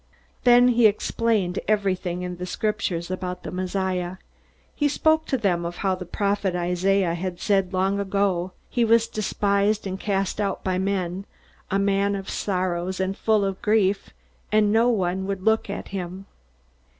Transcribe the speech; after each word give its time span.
Then 0.45 0.69
he 0.69 0.87
explained 0.87 1.59
everything 1.67 2.23
in 2.23 2.37
the 2.37 2.47
Scriptures 2.47 3.11
about 3.11 3.43
the 3.43 3.51
Messiah. 3.51 4.17
He 4.73 4.89
spoke 4.89 5.27
to 5.27 5.37
them 5.37 5.63
of 5.63 5.75
how 5.85 5.93
the 5.93 6.07
Prophet 6.07 6.55
Isaiah 6.55 7.13
had 7.13 7.39
said 7.39 7.71
long 7.71 7.99
ago: 7.99 8.51
"He 8.67 8.83
was 8.83 9.05
despised 9.07 9.85
and 9.85 9.99
cast 9.99 10.41
out 10.41 10.63
by 10.63 10.79
men; 10.79 11.25
a 11.69 11.77
man 11.77 12.15
of 12.15 12.31
sorrows 12.31 12.99
and 12.99 13.15
full 13.15 13.45
of 13.45 13.61
grief; 13.61 14.09
and 14.51 14.71
no 14.73 14.89
one 14.89 15.27
would 15.27 15.43
look 15.43 15.69
at 15.69 15.89
him. 15.89 16.25